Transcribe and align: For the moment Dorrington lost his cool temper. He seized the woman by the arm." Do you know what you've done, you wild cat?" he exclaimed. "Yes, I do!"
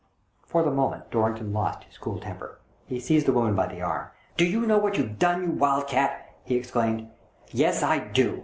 For 0.47 0.63
the 0.63 0.71
moment 0.71 1.11
Dorrington 1.11 1.53
lost 1.53 1.83
his 1.83 1.99
cool 1.99 2.17
temper. 2.19 2.57
He 2.87 2.99
seized 2.99 3.27
the 3.27 3.33
woman 3.33 3.53
by 3.55 3.67
the 3.67 3.83
arm." 3.83 4.07
Do 4.35 4.45
you 4.45 4.65
know 4.65 4.79
what 4.79 4.97
you've 4.97 5.19
done, 5.19 5.43
you 5.43 5.49
wild 5.51 5.85
cat?" 5.85 6.27
he 6.43 6.55
exclaimed. 6.55 7.11
"Yes, 7.51 7.83
I 7.83 7.99
do!" 7.99 8.39